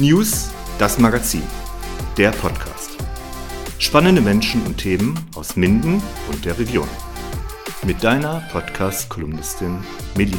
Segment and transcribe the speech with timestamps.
[0.00, 1.42] News, das Magazin,
[2.16, 2.96] der Podcast.
[3.78, 6.02] Spannende Menschen und Themen aus Minden
[6.32, 6.88] und der Region.
[7.84, 9.84] Mit deiner Podcast-Kolumnistin
[10.16, 10.38] Melina.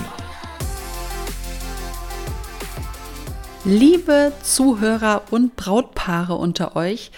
[3.63, 7.11] Liebe Zuhörer und Brautpaare unter euch,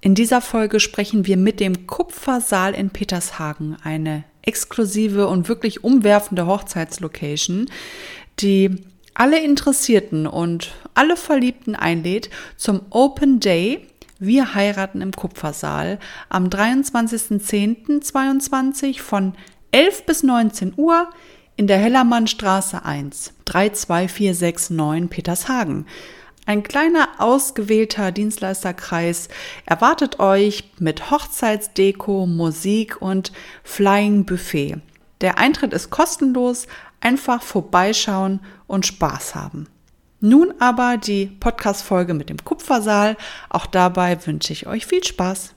[0.00, 6.48] in dieser Folge sprechen wir mit dem Kupfersaal in Petershagen, eine exklusive und wirklich umwerfende
[6.48, 7.70] Hochzeitslocation,
[8.40, 8.82] die
[9.14, 19.00] alle Interessierten und alle Verliebten einlädt zum Open Day Wir heiraten im Kupfersaal am 23.10.22
[19.00, 19.34] von
[19.72, 21.10] 11 bis 19 Uhr
[21.56, 25.86] in der Hellermannstraße 1, 32469 Petershagen.
[26.46, 29.28] Ein kleiner ausgewählter Dienstleisterkreis
[29.64, 33.32] erwartet euch mit Hochzeitsdeko, Musik und
[33.64, 34.76] Flying Buffet.
[35.22, 36.68] Der Eintritt ist kostenlos,
[37.00, 39.66] einfach vorbeischauen und Spaß haben.
[40.28, 43.16] Nun aber die Podcast-Folge mit dem Kupfersaal.
[43.48, 45.54] Auch dabei wünsche ich euch viel Spaß.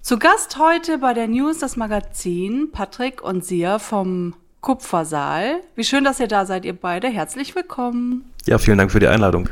[0.00, 5.60] Zu Gast heute bei der News das Magazin Patrick und Sia vom Kupfersaal.
[5.74, 7.08] Wie schön, dass ihr da seid, ihr beide.
[7.08, 8.30] Herzlich willkommen.
[8.46, 9.48] Ja, vielen Dank für die Einladung.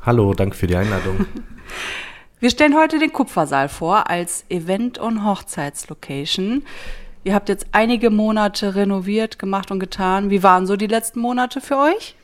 [0.00, 1.26] Hallo, danke für die Einladung.
[2.40, 6.62] Wir stellen heute den Kupfersaal vor als Event- und Hochzeitslocation.
[7.22, 10.30] Ihr habt jetzt einige Monate renoviert, gemacht und getan.
[10.30, 12.16] Wie waren so die letzten Monate für euch?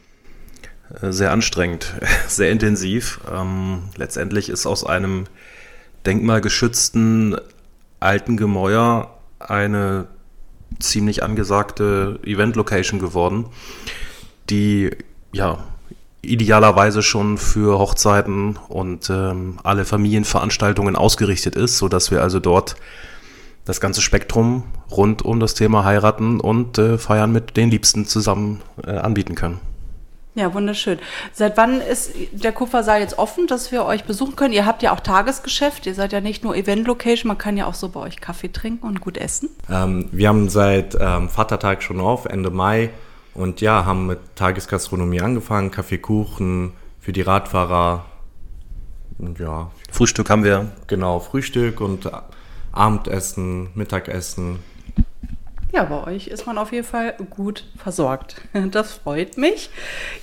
[1.00, 1.94] Äh, sehr anstrengend,
[2.28, 3.20] sehr intensiv.
[3.32, 5.24] Ähm, letztendlich ist aus einem
[6.04, 7.36] denkmalgeschützten
[8.00, 10.06] alten Gemäuer eine
[10.78, 13.46] ziemlich angesagte Event-Location geworden,
[14.50, 14.90] die
[15.32, 15.58] ja
[16.22, 22.76] idealerweise schon für Hochzeiten und ähm, alle Familienveranstaltungen ausgerichtet ist, sodass wir also dort
[23.64, 28.60] das ganze Spektrum rund um das Thema heiraten und äh, feiern mit den Liebsten zusammen
[28.84, 29.60] äh, anbieten können.
[30.36, 30.98] Ja, wunderschön.
[31.32, 34.52] Seit wann ist der Kupfersaal jetzt offen, dass wir euch besuchen können?
[34.52, 37.72] Ihr habt ja auch Tagesgeschäft, ihr seid ja nicht nur Event-Location, man kann ja auch
[37.72, 39.48] so bei euch Kaffee trinken und gut essen.
[39.70, 42.90] Ähm, wir haben seit ähm, Vatertag schon auf, Ende Mai.
[43.32, 48.04] Und ja, haben mit Tagesgastronomie angefangen, Kaffee, Kuchen für die Radfahrer.
[49.18, 49.70] Und ja.
[49.90, 50.70] Frühstück haben wir.
[50.86, 52.10] Genau, Frühstück und
[52.72, 54.58] Abendessen, Mittagessen.
[55.76, 58.36] Ja, bei euch ist man auf jeden Fall gut versorgt.
[58.70, 59.68] Das freut mich.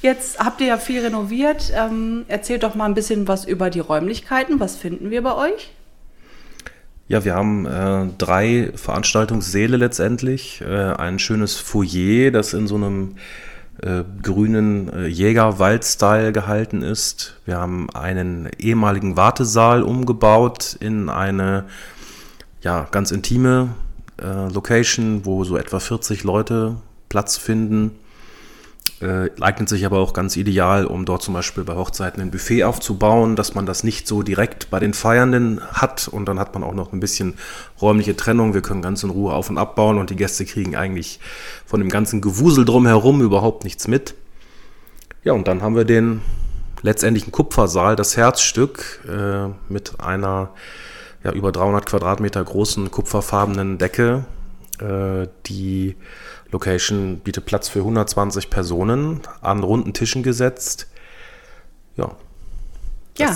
[0.01, 1.71] Jetzt habt ihr ja viel renoviert.
[1.75, 4.59] Ähm, erzählt doch mal ein bisschen was über die Räumlichkeiten.
[4.59, 5.71] Was finden wir bei euch?
[7.07, 10.61] Ja, wir haben äh, drei Veranstaltungssäle letztendlich.
[10.61, 13.17] Äh, ein schönes Foyer, das in so einem
[13.79, 17.39] äh, grünen äh, Jägerwald-Style gehalten ist.
[17.45, 21.65] Wir haben einen ehemaligen Wartesaal umgebaut in eine
[22.61, 23.75] ja, ganz intime
[24.21, 26.77] äh, Location, wo so etwa 40 Leute
[27.09, 27.91] Platz finden.
[29.01, 32.63] Äh, eignet sich aber auch ganz ideal, um dort zum Beispiel bei Hochzeiten ein Buffet
[32.63, 36.63] aufzubauen, dass man das nicht so direkt bei den Feiernden hat und dann hat man
[36.63, 37.33] auch noch ein bisschen
[37.81, 38.53] räumliche Trennung.
[38.53, 41.19] Wir können ganz in Ruhe auf und abbauen und die Gäste kriegen eigentlich
[41.65, 44.15] von dem ganzen Gewusel drumherum überhaupt nichts mit.
[45.23, 46.21] Ja, und dann haben wir den
[46.81, 50.49] letztendlichen Kupfersaal, das Herzstück äh, mit einer
[51.23, 54.25] ja, über 300 Quadratmeter großen kupferfarbenen Decke.
[54.79, 55.95] Äh, die
[56.51, 60.87] Location bietet Platz für 120 Personen an runden Tischen gesetzt.
[61.97, 62.11] Ja.
[63.17, 63.35] Ja.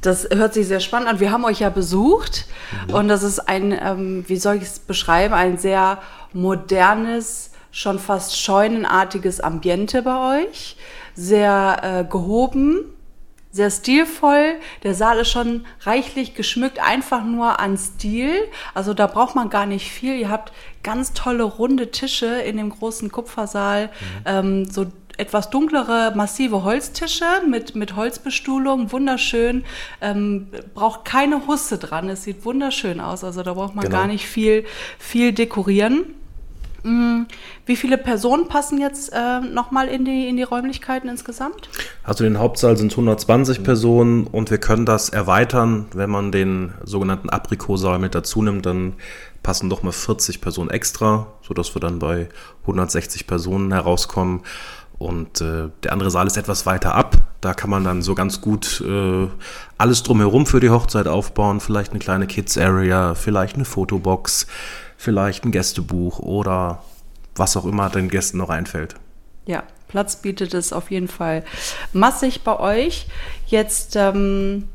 [0.00, 1.20] Das hört sich sehr spannend an.
[1.20, 2.46] Wir haben euch ja besucht
[2.88, 2.94] mhm.
[2.94, 5.98] und das ist ein, ähm, wie soll ich es beschreiben, ein sehr
[6.32, 10.76] modernes, schon fast scheunenartiges Ambiente bei euch.
[11.14, 12.84] Sehr äh, gehoben,
[13.52, 14.54] sehr stilvoll.
[14.82, 18.32] Der Saal ist schon reichlich geschmückt, einfach nur an Stil.
[18.74, 20.16] Also da braucht man gar nicht viel.
[20.16, 20.52] Ihr habt
[20.82, 23.86] ganz tolle runde Tische in dem großen Kupfersaal.
[23.86, 23.90] Mhm.
[24.24, 29.64] Ähm, so etwas dunklere, massive Holztische mit, mit Holzbestuhlung, wunderschön.
[30.00, 32.08] Ähm, braucht keine Husse dran.
[32.08, 33.22] Es sieht wunderschön aus.
[33.22, 33.98] Also da braucht man genau.
[33.98, 34.64] gar nicht viel,
[34.98, 36.14] viel dekorieren.
[36.82, 37.22] Mm,
[37.66, 41.68] wie viele Personen passen jetzt äh, nochmal in die, in die Räumlichkeiten insgesamt?
[42.04, 46.32] Also in den Hauptsaal sind es 120 Personen und wir können das erweitern, wenn man
[46.32, 48.94] den sogenannten Aprikosaal mit dazu nimmt, dann
[49.42, 52.28] passen noch mal 40 Personen extra, sodass wir dann bei
[52.62, 54.42] 160 Personen herauskommen.
[54.98, 57.16] Und äh, der andere Saal ist etwas weiter ab.
[57.40, 59.28] Da kann man dann so ganz gut äh,
[59.78, 61.60] alles drumherum für die Hochzeit aufbauen.
[61.60, 64.46] Vielleicht eine kleine Kids Area, vielleicht eine Fotobox,
[65.00, 66.82] vielleicht ein Gästebuch oder
[67.34, 68.96] was auch immer den Gästen noch einfällt.
[69.46, 71.42] Ja, Platz bietet es auf jeden Fall
[71.94, 73.06] massig bei euch.
[73.46, 74.68] Jetzt ähm,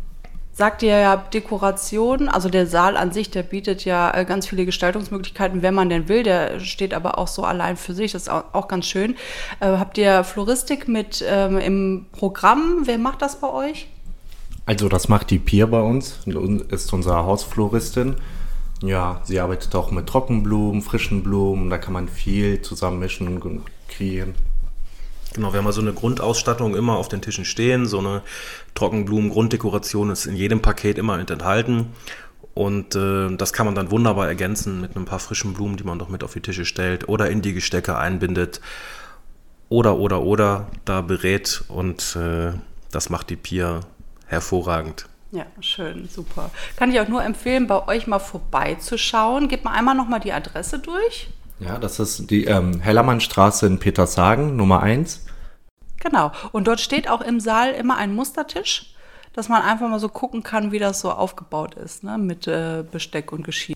[0.52, 4.66] sagt ihr ja Dekoration, also der Saal an sich, der bietet ja äh, ganz viele
[4.66, 6.24] Gestaltungsmöglichkeiten, wenn man denn will.
[6.24, 9.16] Der steht aber auch so allein für sich, das ist auch, ganz schön.
[9.60, 12.82] Äh, habt ihr Floristik mit ähm, im Programm?
[12.86, 13.88] Wer macht das bei euch?
[14.66, 16.22] Also das macht die Pia bei uns,
[16.70, 18.16] ist unsere Hausfloristin.
[18.82, 24.36] Ja, sie arbeitet auch mit Trockenblumen, frischen Blumen, da kann man viel zusammenmischen und kreieren.
[25.34, 27.86] Genau, wir haben also eine Grundausstattung immer auf den Tischen stehen.
[27.88, 28.22] So eine
[28.74, 31.88] Trockenblumen-Grunddekoration ist in jedem Paket immer enthalten.
[32.54, 36.00] Und äh, das kann man dann wunderbar ergänzen mit ein paar frischen Blumen, die man
[36.00, 38.62] doch mit auf die Tische stellt oder in die Gestecke einbindet.
[39.68, 42.54] Oder, oder, oder da berät und äh,
[42.92, 43.82] das macht die Pia
[44.28, 45.10] hervorragend.
[45.36, 46.50] Ja, schön, super.
[46.78, 49.50] Kann ich auch nur empfehlen, bei euch mal vorbeizuschauen.
[49.50, 51.28] Gebt mal einmal nochmal die Adresse durch.
[51.60, 55.26] Ja, das ist die ähm, Hellermannstraße in Petershagen, Nummer 1.
[56.00, 56.32] Genau.
[56.54, 58.96] Und dort steht auch im Saal immer ein Mustertisch,
[59.34, 62.18] dass man einfach mal so gucken kann, wie das so aufgebaut ist, ne?
[62.18, 63.76] mit äh, Besteck und Geschirr.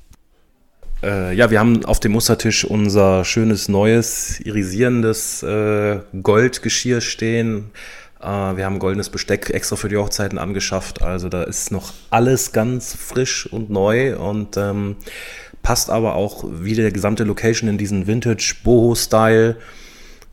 [1.04, 7.72] Äh, ja, wir haben auf dem Mustertisch unser schönes, neues, irisierendes äh, Goldgeschirr stehen.
[8.22, 11.02] Äh, wir haben goldenes Besteck extra für die Hochzeiten angeschafft.
[11.02, 14.98] Also da ist noch alles ganz frisch und neu und ähm,
[15.64, 19.58] passt aber auch wie der gesamte Location in diesen Vintage-Boho-Style.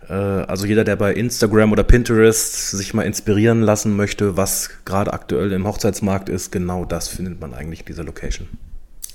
[0.08, 5.12] Äh, also jeder, der bei Instagram oder Pinterest sich mal inspirieren lassen möchte, was gerade
[5.12, 8.48] aktuell im Hochzeitsmarkt ist, genau das findet man eigentlich in dieser Location.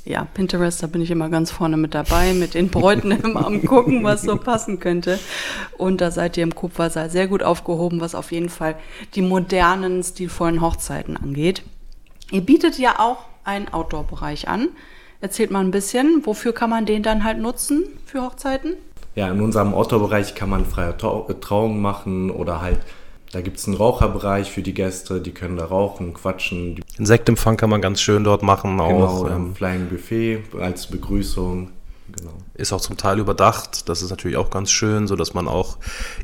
[0.04, 3.64] Ja, Pinterest, da bin ich immer ganz vorne mit dabei, mit den Bräuten immer am
[3.64, 5.20] gucken, was so passen könnte.
[5.78, 8.76] Und da seid ihr im Kupfersaal sehr gut aufgehoben, was auf jeden Fall
[9.14, 11.64] die modernen, stilvollen Hochzeiten angeht.
[12.32, 14.70] Ihr bietet ja auch einen Outdoor-Bereich an.
[15.20, 18.74] Erzählt mal ein bisschen, wofür kann man den dann halt nutzen für Hochzeiten?
[19.14, 22.80] Ja, in unserem Outdoor-Bereich kann man freie Trauungen machen oder halt,
[23.32, 26.84] da gibt es einen Raucherbereich für die Gäste, die können da rauchen, quatschen.
[26.98, 28.78] Insektempfang kann man ganz schön dort machen.
[28.78, 31.70] Genau, auch, ähm, Flying Buffet als Begrüßung.
[32.12, 32.34] Genau.
[32.56, 33.88] Ist auch zum Teil überdacht.
[33.88, 35.78] Das ist natürlich auch ganz schön, so dass man auch,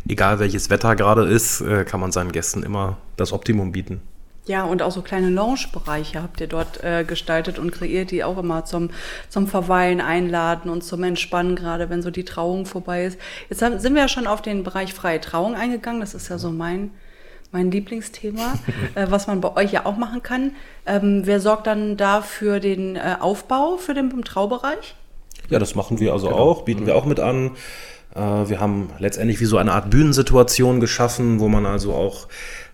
[0.07, 4.01] egal welches Wetter gerade ist, äh, kann man seinen Gästen immer das Optimum bieten.
[4.47, 8.38] Ja, und auch so kleine Lounge-Bereiche habt ihr dort äh, gestaltet und kreiert, die auch
[8.38, 8.91] immer zum,
[9.27, 13.19] zum Verweilen einladen und zum Entspannen, gerade wenn so die Trauung vorbei ist.
[13.49, 15.99] Jetzt haben, sind wir ja schon auf den Bereich freie Trauung eingegangen.
[15.99, 16.91] Das ist ja so mein,
[17.51, 18.53] mein Lieblingsthema,
[18.95, 20.53] äh, was man bei euch ja auch machen kann.
[20.85, 24.95] Ähm, wer sorgt dann da für den äh, Aufbau für den Traubereich?
[25.50, 26.39] Ja, das machen wir also genau.
[26.39, 27.51] auch, bieten wir auch mit an.
[28.15, 32.27] Äh, wir haben letztendlich wie so eine Art Bühnensituation geschaffen, wo man also auch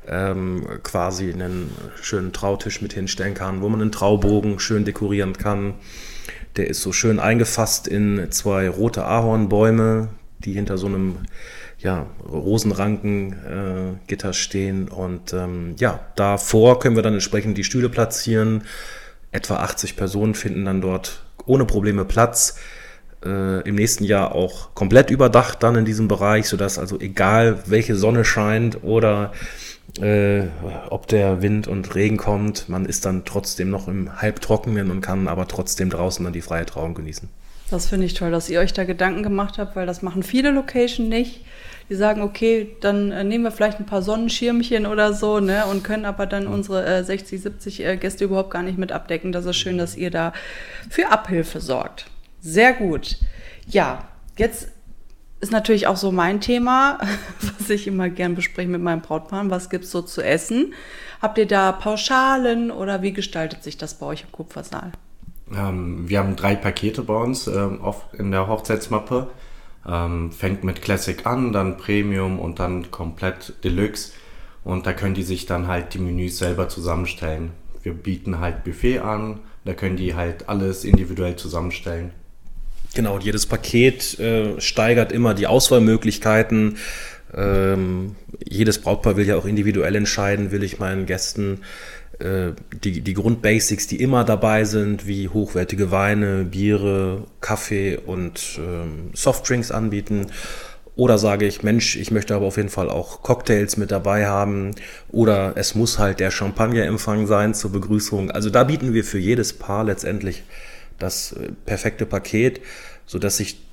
[0.07, 1.71] ähm, quasi einen
[2.01, 5.73] schönen Trautisch mit hinstellen kann, wo man einen Traubogen schön dekorieren kann.
[6.55, 10.09] Der ist so schön eingefasst in zwei rote Ahornbäume,
[10.39, 11.17] die hinter so einem
[11.79, 14.87] ja, Rosenrankengitter äh, stehen.
[14.87, 18.63] Und ähm, ja, davor können wir dann entsprechend die Stühle platzieren.
[19.31, 22.57] Etwa 80 Personen finden dann dort ohne Probleme Platz.
[23.23, 27.95] Äh, Im nächsten Jahr auch komplett überdacht dann in diesem Bereich, sodass also egal welche
[27.95, 29.31] Sonne scheint oder
[30.01, 30.47] äh,
[30.89, 35.27] ob der Wind und Regen kommt, man ist dann trotzdem noch im Halbtrockenen und kann
[35.27, 37.29] aber trotzdem draußen dann die freie Trauung genießen.
[37.69, 40.51] Das finde ich toll, dass ihr euch da Gedanken gemacht habt, weil das machen viele
[40.51, 41.41] Location nicht.
[41.89, 45.83] Die sagen, okay, dann äh, nehmen wir vielleicht ein paar Sonnenschirmchen oder so, ne, und
[45.83, 49.31] können aber dann unsere äh, 60, 70 äh, Gäste überhaupt gar nicht mit abdecken.
[49.31, 50.33] Das ist schön, dass ihr da
[50.89, 52.05] für Abhilfe sorgt.
[52.41, 53.17] Sehr gut.
[53.67, 54.07] Ja,
[54.37, 54.69] jetzt
[55.43, 56.97] ist natürlich auch so mein Thema,
[57.59, 59.49] was ich immer gern bespreche mit meinem Brautpaar.
[59.49, 60.73] Was gibt es so zu essen?
[61.21, 64.91] Habt ihr da Pauschalen oder wie gestaltet sich das bei euch im Kupfersaal?
[65.53, 67.81] Ähm, wir haben drei Pakete bei uns ähm,
[68.17, 69.27] in der Hochzeitsmappe.
[69.85, 74.13] Ähm, fängt mit Classic an, dann Premium und dann komplett Deluxe.
[74.63, 77.51] Und da können die sich dann halt die Menüs selber zusammenstellen.
[77.81, 82.13] Wir bieten halt Buffet an, da können die halt alles individuell zusammenstellen.
[82.93, 86.77] Genau, jedes Paket äh, steigert immer die Auswahlmöglichkeiten.
[87.35, 88.15] Ähm,
[88.47, 91.61] jedes Brautpaar will ja auch individuell entscheiden, will ich meinen Gästen
[92.19, 92.51] äh,
[92.83, 99.71] die, die Grundbasics, die immer dabei sind, wie hochwertige Weine, Biere, Kaffee und ähm, Softdrinks
[99.71, 100.27] anbieten.
[100.95, 104.75] Oder sage ich, Mensch, ich möchte aber auf jeden Fall auch Cocktails mit dabei haben.
[105.11, 108.29] Oder es muss halt der Champagnerempfang sein zur Begrüßung.
[108.29, 110.43] Also da bieten wir für jedes Paar letztendlich
[110.99, 112.61] das äh, perfekte Paket,
[113.05, 113.63] sodass sich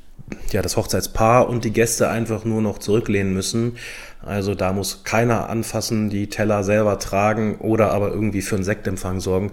[0.52, 3.76] ja, das Hochzeitspaar und die Gäste einfach nur noch zurücklehnen müssen.
[4.22, 9.20] Also da muss keiner anfassen, die Teller selber tragen oder aber irgendwie für einen Sektempfang
[9.20, 9.52] sorgen.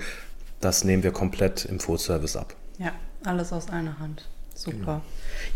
[0.60, 2.56] Das nehmen wir komplett im Full-Service ab.
[2.80, 2.92] Ja,
[3.24, 4.28] alles aus einer Hand.
[4.54, 4.78] Super.
[4.78, 5.02] Genau.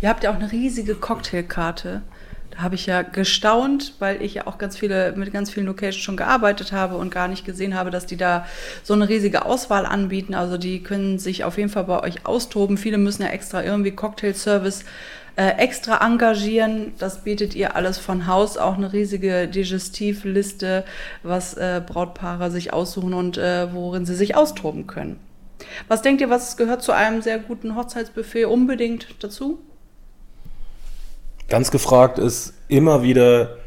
[0.02, 2.04] Ihr habt ja auch eine riesige Cocktailkarte.
[2.52, 6.04] Da habe ich ja gestaunt, weil ich ja auch ganz viele, mit ganz vielen Locations
[6.04, 8.46] schon gearbeitet habe und gar nicht gesehen habe, dass die da
[8.84, 10.34] so eine riesige Auswahl anbieten.
[10.34, 12.78] Also die können sich auf jeden Fall bei euch austoben.
[12.78, 14.84] Viele müssen ja extra irgendwie Cocktail-Service
[15.38, 16.94] äh, extra engagieren.
[17.00, 20.84] Das bietet ihr alles von Haus, auch eine riesige Digestivliste,
[21.24, 25.20] was äh, Brautpaare sich aussuchen und äh, worin sie sich austoben können.
[25.88, 29.60] Was denkt ihr, was gehört zu einem sehr guten Hochzeitsbuffet unbedingt dazu?
[31.50, 33.58] Ganz gefragt ist immer wieder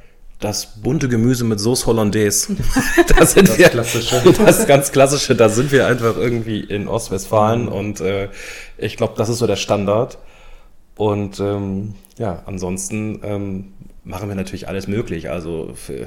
[0.41, 2.57] das bunte Gemüse mit Sauce Hollandaise.
[3.17, 4.23] da sind das wir, klassische.
[4.45, 8.29] Das ganz klassische, da sind wir einfach irgendwie in Ostwestfalen und äh,
[8.77, 10.19] ich glaube, das ist so der Standard.
[10.97, 13.73] Und ähm, ja, ansonsten ähm,
[14.05, 15.31] machen wir natürlich alles möglich.
[15.31, 16.07] Also für,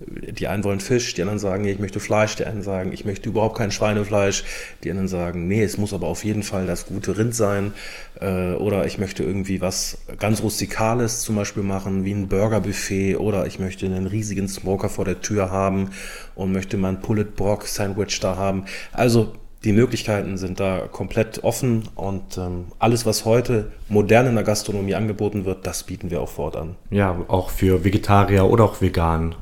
[0.00, 3.04] die einen wollen Fisch, die anderen sagen, nee, ich möchte Fleisch, die anderen sagen, ich
[3.04, 4.44] möchte überhaupt kein Schweinefleisch,
[4.82, 7.72] die anderen sagen, nee, es muss aber auf jeden Fall das gute Rind sein.
[8.20, 13.46] Äh, oder ich möchte irgendwie was ganz Rustikales zum Beispiel machen, wie ein Burgerbuffet, oder
[13.46, 15.90] ich möchte einen riesigen Smoker vor der Tür haben
[16.34, 18.64] und möchte mein Pullet Brock Sandwich da haben.
[18.92, 19.34] Also
[19.64, 24.94] die Möglichkeiten sind da komplett offen und ähm, alles, was heute modern in der Gastronomie
[24.94, 26.76] angeboten wird, das bieten wir auch fortan.
[26.90, 29.34] Ja, auch für Vegetarier oder auch vegan.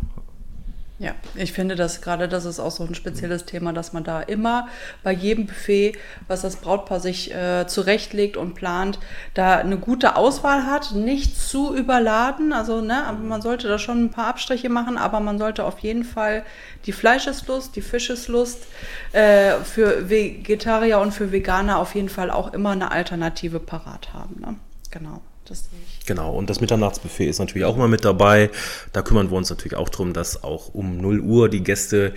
[0.99, 4.23] Ja, ich finde das gerade, das ist auch so ein spezielles Thema, dass man da
[4.23, 4.69] immer
[5.03, 5.93] bei jedem Buffet,
[6.27, 8.99] was das Brautpaar sich äh, zurechtlegt und plant,
[9.35, 12.55] da eine gute Auswahl hat, nicht zu überladen.
[12.55, 16.05] Also, ne, man sollte da schon ein paar Abstriche machen, aber man sollte auf jeden
[16.05, 16.45] Fall
[16.87, 18.67] die Fleischeslust, die Fischeslust
[19.13, 24.41] äh, für Vegetarier und für Veganer auf jeden Fall auch immer eine Alternative parat haben.
[24.41, 24.57] Ne?
[24.91, 25.21] Genau.
[25.45, 25.96] Das sehe ich.
[26.07, 28.51] Genau, und das Mitternachtsbuffet ist natürlich auch immer mit dabei.
[28.93, 32.15] Da kümmern wir uns natürlich auch darum, dass auch um 0 Uhr die Gäste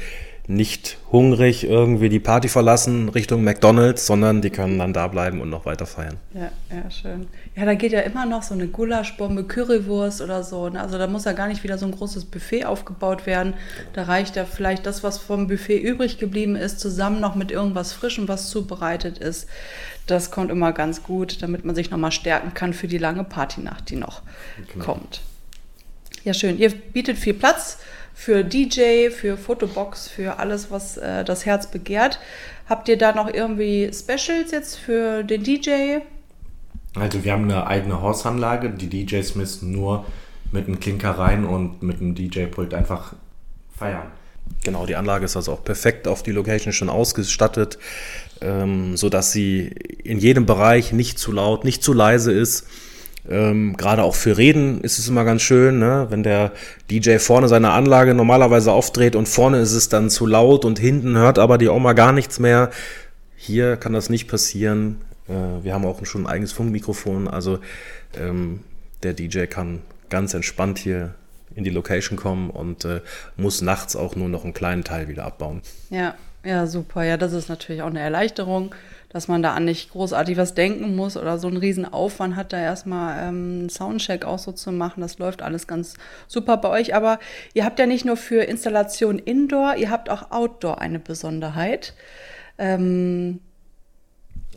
[0.49, 5.51] nicht hungrig irgendwie die Party verlassen Richtung McDonalds, sondern die können dann da bleiben und
[5.51, 6.17] noch weiter feiern.
[6.33, 7.27] Ja, ja, schön.
[7.55, 10.67] Ja, da geht ja immer noch so eine Gulaschbombe, Currywurst oder so.
[10.69, 10.81] Ne?
[10.81, 13.53] Also da muss ja gar nicht wieder so ein großes Buffet aufgebaut werden.
[13.93, 17.93] Da reicht ja vielleicht das, was vom Buffet übrig geblieben ist, zusammen noch mit irgendwas
[17.93, 19.47] Frischem, was zubereitet ist.
[20.09, 23.89] Das kommt immer ganz gut, damit man sich nochmal stärken kann für die lange Partynacht,
[23.89, 24.21] die noch
[24.71, 24.85] genau.
[24.85, 25.21] kommt.
[26.23, 26.57] Ja, schön.
[26.57, 27.77] Ihr bietet viel Platz
[28.13, 32.19] für DJ, für Fotobox, für alles, was äh, das Herz begehrt.
[32.67, 35.99] Habt ihr da noch irgendwie Specials jetzt für den DJ?
[36.95, 38.71] Also wir haben eine eigene Hausanlage.
[38.71, 40.05] Die DJs müssen nur
[40.51, 43.13] mit einem Klinker rein und mit einem DJ-Pult einfach
[43.77, 44.07] feiern.
[44.63, 47.79] Genau, die Anlage ist also auch perfekt auf die Location schon ausgestattet,
[48.41, 49.67] ähm, sodass sie
[50.03, 52.65] in jedem Bereich nicht zu laut, nicht zu leise ist
[53.29, 56.07] ähm, Gerade auch für Reden ist es immer ganz schön, ne?
[56.09, 56.51] wenn der
[56.89, 61.17] DJ vorne seine Anlage normalerweise aufdreht und vorne ist es dann zu laut und hinten
[61.17, 62.71] hört aber die Oma gar nichts mehr.
[63.35, 65.01] Hier kann das nicht passieren.
[65.27, 67.59] Äh, wir haben auch schon ein eigenes Funkmikrofon, also
[68.19, 68.61] ähm,
[69.03, 71.13] der DJ kann ganz entspannt hier
[71.55, 73.01] in die Location kommen und äh,
[73.37, 75.61] muss nachts auch nur noch einen kleinen Teil wieder abbauen.
[75.89, 77.03] Ja, ja, super.
[77.03, 78.73] Ja, das ist natürlich auch eine Erleichterung
[79.09, 82.53] dass man da an nicht großartig was denken muss oder so einen riesen Aufwand hat,
[82.53, 85.01] da erstmal ähm, einen Soundcheck auch so zu machen.
[85.01, 85.95] Das läuft alles ganz
[86.27, 86.93] super bei euch.
[86.93, 87.19] Aber
[87.53, 91.95] ihr habt ja nicht nur für Installation Indoor, ihr habt auch Outdoor eine Besonderheit.
[92.59, 93.39] Ähm,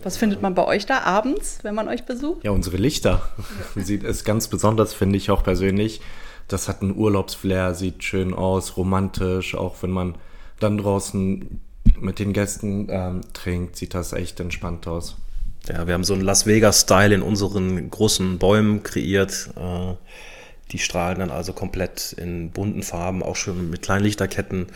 [0.03, 2.45] was findet man bei euch da abends, wenn man euch besucht?
[2.45, 3.27] Ja, unsere Lichter.
[3.75, 6.03] Sieht es ganz besonders, finde ich auch persönlich.
[6.53, 10.15] Das hat einen Urlaubsflair, sieht schön aus, romantisch, auch wenn man
[10.61, 11.61] dann draußen
[12.01, 15.17] mit den Gästen ähm, trinkt, sieht das echt entspannt aus.
[15.69, 19.51] Ja, wir haben so einen Las Vegas-Style in unseren großen Bäumen kreiert.
[19.57, 19.95] Äh,
[20.73, 24.67] die strahlen dann also komplett in bunten Farben, auch schon mit kleinen Lichterketten.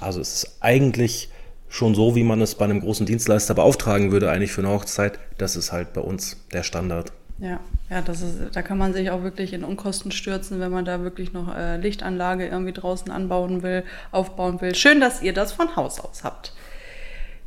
[0.00, 1.30] Also es ist eigentlich
[1.68, 5.18] schon so, wie man es bei einem großen Dienstleister beauftragen würde, eigentlich für eine Hochzeit.
[5.38, 7.12] Das ist halt bei uns der Standard.
[7.38, 7.60] Ja,
[7.90, 11.02] ja, das ist, da kann man sich auch wirklich in Unkosten stürzen, wenn man da
[11.02, 14.74] wirklich noch äh, Lichtanlage irgendwie draußen anbauen will, aufbauen will.
[14.74, 16.52] Schön, dass ihr das von Haus aus habt.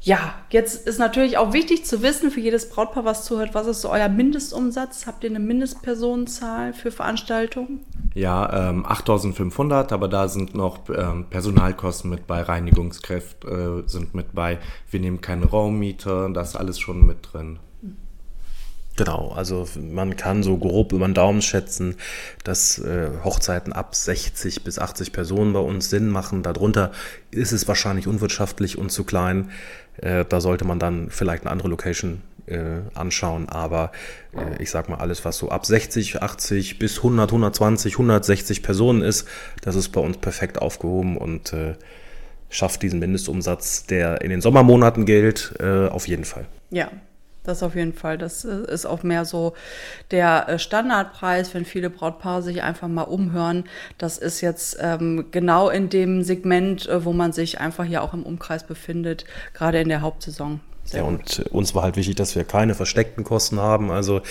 [0.01, 3.81] Ja, jetzt ist natürlich auch wichtig zu wissen für jedes Brautpaar, was zuhört, was ist
[3.81, 5.07] so euer Mindestumsatz?
[5.07, 7.83] Habt ihr eine Mindestpersonenzahl für Veranstaltungen?
[8.13, 14.33] Ja, ähm, 8500, aber da sind noch ähm, Personalkosten mit bei, Reinigungskräfte äh, sind mit
[14.33, 14.59] bei.
[14.91, 17.59] Wir nehmen keine Raummiete, das ist alles schon mit drin.
[18.97, 21.95] Genau, also man kann so grob über den Daumen schätzen,
[22.43, 26.41] dass äh, Hochzeiten ab 60 bis 80 Personen bei uns Sinn machen.
[26.41, 26.91] Darunter
[27.29, 29.51] ist es wahrscheinlich unwirtschaftlich und zu klein.
[29.97, 33.47] Äh, da sollte man dann vielleicht eine andere Location äh, anschauen.
[33.49, 33.91] Aber
[34.35, 39.03] äh, ich sag mal, alles, was so ab 60, 80 bis 100, 120, 160 Personen
[39.03, 39.27] ist,
[39.61, 41.75] das ist bei uns perfekt aufgehoben und äh,
[42.49, 46.45] schafft diesen Mindestumsatz, der in den Sommermonaten gilt, äh, auf jeden Fall.
[46.71, 46.89] Ja,
[47.47, 48.17] das auf jeden Fall.
[48.17, 49.53] Das äh, ist auch mehr so
[50.11, 53.65] der äh, Standardpreis, wenn viele Brautpaare sich einfach mal umhören.
[53.97, 58.13] Das ist jetzt ähm, genau in dem Segment, äh, wo man sich einfach hier auch
[58.13, 60.59] im Umkreis befindet, gerade in der Hauptsaison.
[60.87, 63.91] Sehr ja, und uns war halt wichtig, dass wir keine versteckten Kosten haben.
[63.91, 64.21] Also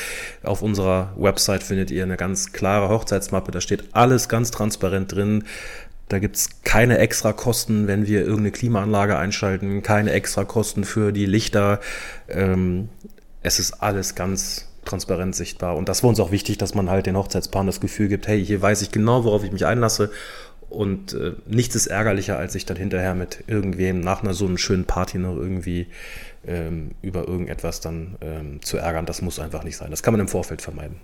[0.42, 3.50] auf unserer Website findet ihr eine ganz klare Hochzeitsmappe.
[3.50, 5.44] Da steht alles ganz transparent drin.
[6.08, 11.12] Da gibt es keine extra Kosten, wenn wir irgendeine Klimaanlage einschalten, keine extra Kosten für
[11.12, 11.80] die Lichter.
[12.28, 12.88] Ähm,
[13.42, 15.76] es ist alles ganz transparent sichtbar.
[15.76, 18.44] Und das war uns auch wichtig, dass man halt den Hochzeitspaaren das Gefühl gibt, hey,
[18.44, 20.10] hier weiß ich genau, worauf ich mich einlasse.
[20.68, 24.58] Und äh, nichts ist ärgerlicher, als sich dann hinterher mit irgendwem nach einer so einer
[24.58, 25.88] schönen Party noch irgendwie
[26.46, 29.06] ähm, über irgendetwas dann ähm, zu ärgern.
[29.06, 29.90] Das muss einfach nicht sein.
[29.90, 31.00] Das kann man im Vorfeld vermeiden.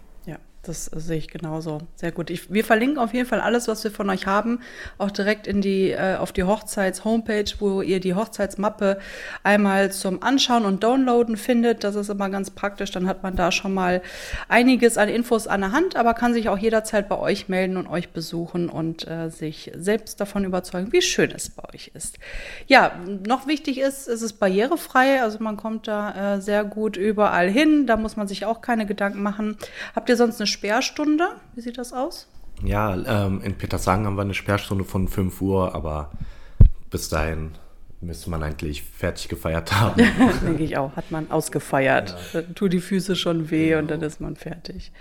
[0.64, 1.80] Das sehe ich genauso.
[1.96, 2.30] Sehr gut.
[2.30, 4.60] Ich, wir verlinken auf jeden Fall alles, was wir von euch haben,
[4.96, 8.98] auch direkt in die, äh, auf die Hochzeits-Homepage, wo ihr die Hochzeitsmappe
[9.42, 11.82] einmal zum Anschauen und Downloaden findet.
[11.82, 12.92] Das ist immer ganz praktisch.
[12.92, 14.02] Dann hat man da schon mal
[14.48, 17.88] einiges an Infos an der Hand, aber kann sich auch jederzeit bei euch melden und
[17.88, 22.20] euch besuchen und äh, sich selbst davon überzeugen, wie schön es bei euch ist.
[22.68, 22.92] Ja,
[23.26, 25.22] noch wichtig ist, es ist barrierefrei.
[25.22, 27.88] Also man kommt da äh, sehr gut überall hin.
[27.88, 29.56] Da muss man sich auch keine Gedanken machen.
[29.96, 31.28] Habt ihr sonst eine Sperrstunde?
[31.54, 32.28] Wie sieht das aus?
[32.64, 36.10] Ja, ähm, in Petershagen haben wir eine Sperrstunde von 5 Uhr, aber
[36.90, 37.52] bis dahin
[38.02, 40.02] müsste man eigentlich fertig gefeiert haben.
[40.44, 42.10] Denke ich auch, hat man ausgefeiert.
[42.32, 42.40] Ja.
[42.40, 43.78] Dann tut die Füße schon weh genau.
[43.80, 44.92] und dann ist man fertig.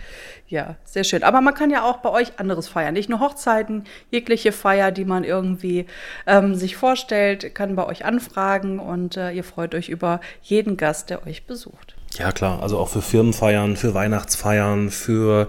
[0.47, 1.23] Ja, sehr schön.
[1.23, 2.93] Aber man kann ja auch bei euch anderes feiern.
[2.93, 5.85] Nicht nur Hochzeiten, jegliche Feier, die man irgendwie
[6.27, 11.09] ähm, sich vorstellt, kann bei euch anfragen und äh, ihr freut euch über jeden Gast,
[11.09, 11.95] der euch besucht.
[12.17, 12.61] Ja, klar.
[12.61, 15.47] Also auch für Firmenfeiern, für Weihnachtsfeiern, für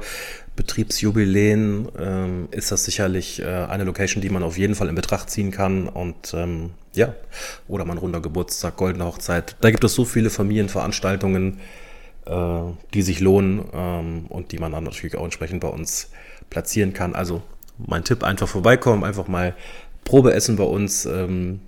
[0.54, 5.30] Betriebsjubiläen ähm, ist das sicherlich äh, eine Location, die man auf jeden Fall in Betracht
[5.30, 5.88] ziehen kann.
[5.88, 7.14] Und ähm, ja,
[7.68, 9.56] oder mein runder Geburtstag, goldene Hochzeit.
[9.60, 11.58] Da gibt es so viele Familienveranstaltungen,
[12.26, 12.60] äh,
[12.94, 16.10] die sich lohnen ähm, und die man dann natürlich auch entsprechend bei uns
[16.50, 17.14] platzieren kann.
[17.14, 17.42] Also
[17.78, 19.54] mein Tipp, einfach vorbeikommen, einfach mal
[20.04, 21.06] Probe essen bei uns.
[21.06, 21.60] Ähm,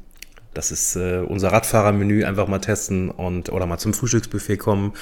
[0.54, 4.92] das ist äh, unser Radfahrermenü, einfach mal testen und oder mal zum Frühstücksbuffet kommen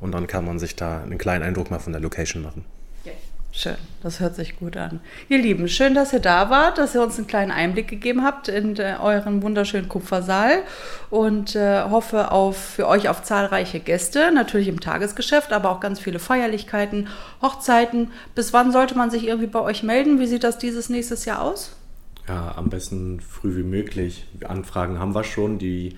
[0.00, 2.64] und dann kann man sich da einen kleinen Eindruck mal von der Location machen.
[3.58, 5.00] Schön, das hört sich gut an.
[5.30, 8.48] Ihr Lieben, schön, dass ihr da wart, dass ihr uns einen kleinen Einblick gegeben habt
[8.48, 10.58] in äh, euren wunderschönen Kupfersaal
[11.08, 16.00] und äh, hoffe auf, für euch auf zahlreiche Gäste, natürlich im Tagesgeschäft, aber auch ganz
[16.00, 17.08] viele Feierlichkeiten,
[17.40, 18.12] Hochzeiten.
[18.34, 20.20] Bis wann sollte man sich irgendwie bei euch melden?
[20.20, 21.74] Wie sieht das dieses nächstes Jahr aus?
[22.28, 24.26] Ja, am besten früh wie möglich.
[24.46, 25.58] Anfragen haben wir schon.
[25.58, 25.96] Die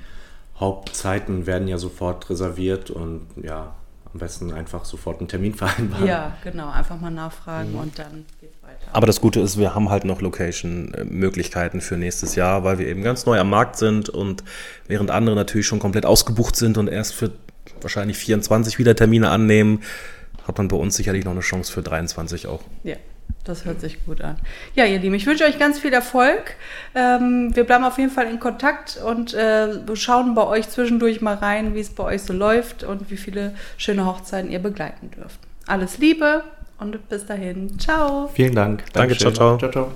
[0.59, 3.75] Hauptzeiten werden ja sofort reserviert und ja,
[4.13, 6.07] am besten einfach sofort einen Termin vereinbaren.
[6.07, 7.79] Ja, genau, einfach mal nachfragen mhm.
[7.79, 8.91] und dann geht's weiter.
[8.93, 13.03] Aber das Gute ist, wir haben halt noch Location-Möglichkeiten für nächstes Jahr, weil wir eben
[13.03, 14.45] ganz neu am Markt sind und
[14.87, 17.33] während andere natürlich schon komplett ausgebucht sind und erst für
[17.81, 19.83] wahrscheinlich 24 wieder Termine annehmen,
[20.47, 22.63] hat man bei uns sicherlich noch eine Chance für 23 auch.
[22.83, 22.97] Ja,
[23.49, 24.37] das hört sich gut an.
[24.75, 26.55] Ja, ihr Lieben, ich wünsche euch ganz viel Erfolg.
[26.95, 31.35] Ähm, wir bleiben auf jeden Fall in Kontakt und äh, schauen bei euch zwischendurch mal
[31.35, 35.41] rein, wie es bei euch so läuft und wie viele schöne Hochzeiten ihr begleiten dürft.
[35.67, 36.45] Alles Liebe
[36.79, 37.79] und bis dahin.
[37.79, 38.31] Ciao.
[38.35, 38.85] Vielen Dank.
[38.93, 39.59] Danke, ciao, ciao.
[39.59, 39.93] ciao, ciao.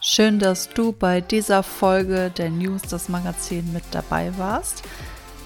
[0.00, 4.82] Schön, dass du bei dieser Folge der News, das Magazin, mit dabei warst.